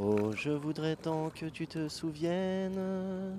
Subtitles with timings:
[0.00, 3.36] Oh, je voudrais tant que tu te souviennes.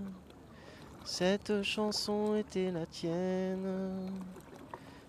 [1.06, 4.12] Cette chanson était la tienne.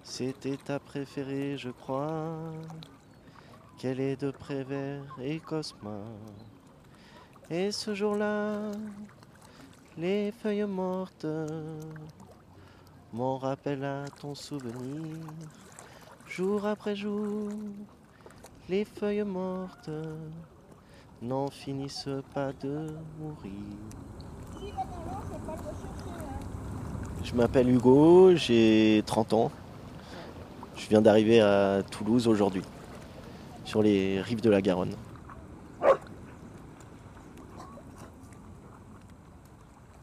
[0.05, 2.39] C'était ta préférée, je crois.
[3.79, 5.99] Qu'elle est de Prévert et Cosma.
[7.51, 8.71] Et ce jour-là,
[9.99, 11.27] les feuilles mortes
[13.13, 15.17] m'en rappellent à ton souvenir.
[16.29, 17.49] Jour après jour,
[18.69, 19.91] les feuilles mortes
[21.23, 22.87] n'en finissent pas de
[23.19, 23.53] mourir.
[27.23, 29.51] Je m'appelle Hugo, j'ai 30 ans.
[30.77, 32.63] Je viens d'arriver à Toulouse aujourd'hui,
[33.65, 34.95] sur les rives de la Garonne.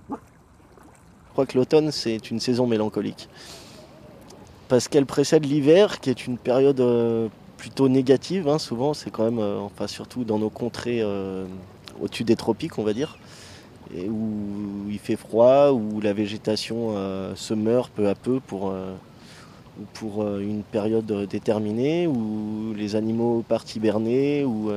[0.10, 0.16] Je
[1.32, 3.28] crois que l'automne, c'est une saison mélancolique.
[4.68, 8.94] Parce qu'elle précède l'hiver, qui est une période euh, plutôt négative, hein, souvent.
[8.94, 11.46] C'est quand même, euh, enfin, surtout dans nos contrées euh,
[12.02, 13.18] au-dessus des tropiques, on va dire.
[13.96, 16.94] Où il fait froid, où la végétation
[17.36, 18.74] se meurt peu à peu pour,
[19.94, 24.70] pour une période déterminée, où les animaux partent hiberner, où,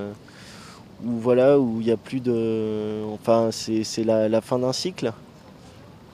[1.03, 3.03] voilà, où il n'y a plus de.
[3.13, 5.13] Enfin, c'est la, la, fin d'un cycle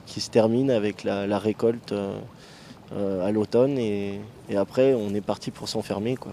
[0.07, 1.93] qui se termine avec la, récolte
[2.93, 6.31] euh, à l'automne et, et, après on est parti pour s'enfermer quoi.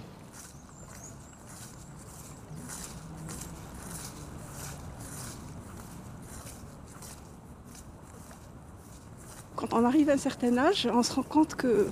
[9.57, 11.89] Quand on arrive à un certain âge, on se rend compte que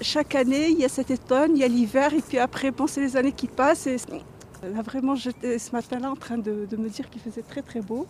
[0.00, 2.86] chaque année, il y a cet automne, il y a l'hiver, et puis après, bon,
[2.86, 3.86] c'est les années qui passent.
[3.86, 8.06] Là, vraiment, j'étais ce matin-là en train de, me dire qu'il faisait très très beau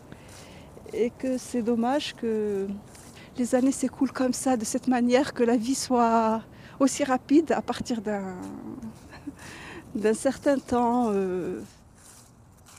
[0.92, 2.66] et que c'est dommage que
[3.36, 6.42] les années s'écoulent comme ça, de cette manière, que la vie soit
[6.80, 8.36] aussi rapide à partir d'un,
[9.94, 11.10] d'un certain temps.
[11.12, 11.60] Euh...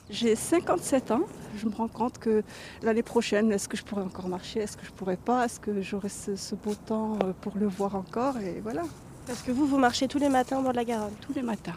[0.09, 1.21] J'ai 57 ans.
[1.55, 2.43] Je me rends compte que
[2.81, 4.61] l'année prochaine, est-ce que je pourrais encore marcher?
[4.61, 5.45] Est-ce que je pourrais pas?
[5.45, 8.37] Est-ce que j'aurai ce, ce, beau temps euh, pour le voir encore?
[8.37, 8.81] Et voilà.
[9.27, 11.43] Parce que vous, vous marchez tous les matins au bord de la Garonne Tous les
[11.43, 11.75] matins.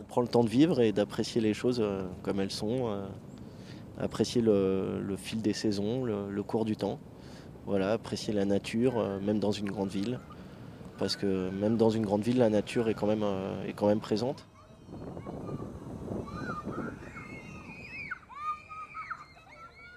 [0.00, 2.88] On prend le temps de vivre et d'apprécier les choses euh, comme elles sont.
[2.88, 3.06] Euh
[4.02, 6.98] apprécier le, le, fil des saisons, le, le, cours du temps.
[7.66, 10.18] Voilà, apprécier la nature, même dans une grande ville.
[10.98, 13.22] Parce que même dans une grande ville, la nature est quand même,
[13.68, 14.48] est quand même présente.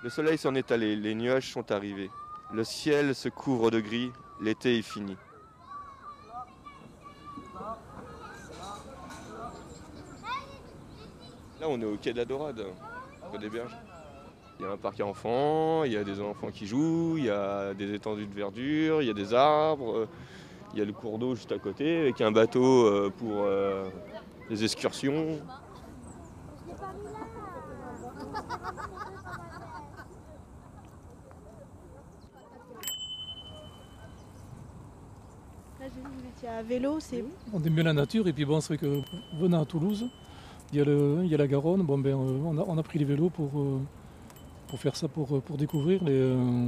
[0.04, 2.12] Le soleil s'en est allé, les nuages sont arrivés.
[2.52, 5.16] Le ciel se couvre de gris, l'été est fini.
[11.62, 12.66] Là, on est au quai de la Dorade,
[13.30, 13.78] près des berges.
[14.60, 17.24] Il y a un parc à enfants, il y a des enfants qui jouent, il
[17.24, 20.10] y a des étendues de verdure, il y a des arbres,
[20.74, 23.46] il y a le cours d'eau juste à côté avec un bateau pour
[24.50, 25.40] les excursions.
[35.80, 35.90] Là,
[36.48, 37.24] à vélo, c'est...
[37.54, 39.02] On aime bien la nature et puis bon, c'est vrai que
[39.40, 40.08] venant à Toulouse,
[40.72, 42.84] il y a, le, il y a la Garonne, bon, ben, on, a, on a
[42.84, 43.52] pris les vélos pour,
[44.68, 46.68] pour faire ça, pour, pour découvrir les, euh,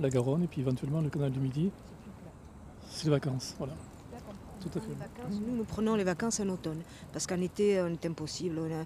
[0.00, 1.70] la Garonne et puis éventuellement le canal du Midi.
[2.90, 3.74] C'est les vacances, voilà.
[4.60, 4.92] Tout à fait.
[4.98, 6.80] Vacances, nous, nous prenons les vacances en automne,
[7.12, 8.58] parce qu'en été, on est impossible.
[8.58, 8.84] On, a,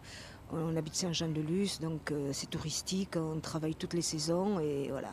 [0.52, 5.12] on habite Saint-Jean-de-Luz, donc euh, c'est touristique, on travaille toutes les saisons et voilà.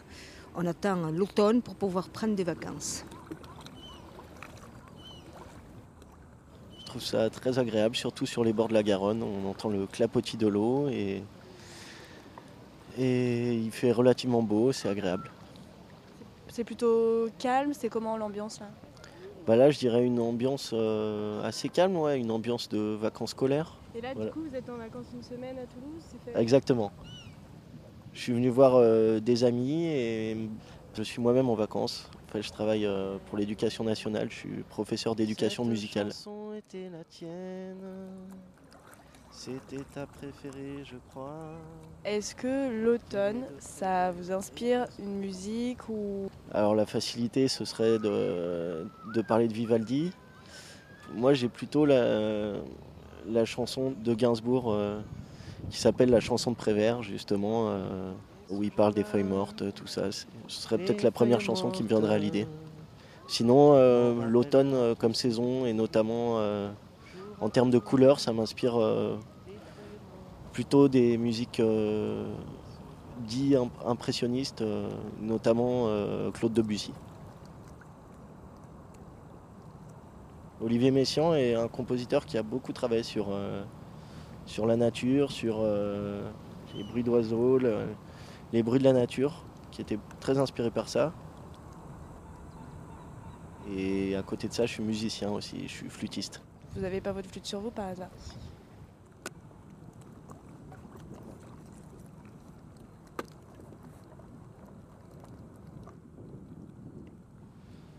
[0.55, 3.05] On attend l'automne pour pouvoir prendre des vacances.
[6.89, 9.23] Trouve ça très agréable, surtout sur les bords de la Garonne.
[9.23, 11.23] On entend le clapotis de l'eau et
[12.97, 15.31] et il fait relativement beau, c'est agréable.
[16.49, 18.67] C'est plutôt calme, c'est comment l'ambiance là?
[19.47, 23.77] Bah Là, je dirais une ambiance euh, assez calme, ouais, une ambiance de vacances scolaires.
[23.95, 24.29] Et là, voilà.
[24.29, 26.39] du coup, vous êtes en vacances une semaine à Toulouse fait...
[26.41, 26.91] Exactement.
[28.13, 30.49] Je suis venu voir euh, des amis et
[30.93, 32.09] je suis moi-même en vacances.
[32.29, 36.11] Enfin, je travaille euh, pour l'éducation nationale, je suis professeur d'éducation musicale.
[36.55, 37.81] Était la tienne.
[39.31, 41.53] C'était ta préférée, je crois.
[42.05, 46.27] Est-ce que l'automne, ça vous inspire une musique ou?
[46.53, 48.85] Alors la facilité, ce serait de,
[49.15, 50.11] de parler de Vivaldi.
[51.15, 52.57] Moi, j'ai plutôt la,
[53.27, 54.99] la, chanson de Gainsbourg euh,
[55.71, 58.11] qui s'appelle la chanson de Prévert, justement, euh,
[58.49, 60.11] où il parle des feuilles mortes, tout ça.
[60.11, 62.47] Ce serait peut-être la première chanson qui me viendrait à l'idée.
[63.27, 66.71] Sinon, euh, l'automne euh, comme saison, et notamment euh,
[67.41, 69.17] en termes de couleurs, ça m'inspire euh,
[70.51, 72.25] plutôt des musiques euh,
[73.27, 73.55] dites
[73.85, 74.89] impressionnistes, euh,
[75.21, 75.87] notamment
[76.33, 76.93] Claude Debussy.
[80.61, 83.63] Olivier Messiaen est un compositeur qui a beaucoup travaillé sur, euh,
[84.45, 86.21] sur la nature, sur euh,
[86.75, 87.85] les bruits d'oiseaux, le-
[88.53, 91.13] les bruits de la nature, qui était très inspiré par ça.
[93.71, 96.41] Et à côté de ça, je suis musicien aussi, je suis flûtiste.
[96.75, 98.09] Vous n'avez pas votre flûte sur vous par hasard?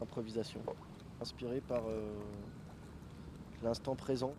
[0.02, 0.60] Improvisation,
[1.20, 2.12] inspiré par euh,
[3.62, 4.32] l'instant présent.